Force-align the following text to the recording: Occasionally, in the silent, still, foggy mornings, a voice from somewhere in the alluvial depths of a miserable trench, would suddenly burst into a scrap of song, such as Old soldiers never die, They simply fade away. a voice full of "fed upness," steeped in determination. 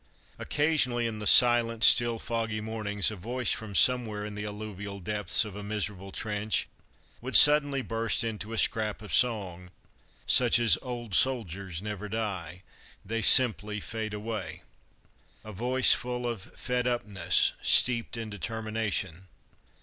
Occasionally, 0.39 1.05
in 1.05 1.19
the 1.19 1.27
silent, 1.27 1.83
still, 1.83 2.17
foggy 2.17 2.59
mornings, 2.59 3.11
a 3.11 3.15
voice 3.15 3.51
from 3.51 3.75
somewhere 3.75 4.25
in 4.25 4.33
the 4.33 4.45
alluvial 4.45 4.99
depths 4.99 5.45
of 5.45 5.55
a 5.55 5.61
miserable 5.61 6.11
trench, 6.11 6.67
would 7.21 7.35
suddenly 7.37 7.83
burst 7.83 8.23
into 8.23 8.51
a 8.51 8.57
scrap 8.57 9.03
of 9.03 9.13
song, 9.13 9.69
such 10.25 10.57
as 10.57 10.75
Old 10.81 11.13
soldiers 11.13 11.83
never 11.83 12.09
die, 12.09 12.63
They 13.05 13.21
simply 13.21 13.79
fade 13.79 14.15
away. 14.15 14.63
a 15.43 15.53
voice 15.53 15.93
full 15.93 16.27
of 16.27 16.51
"fed 16.57 16.87
upness," 16.87 17.53
steeped 17.61 18.17
in 18.17 18.31
determination. 18.31 19.27